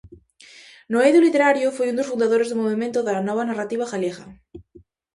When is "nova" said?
3.27-3.47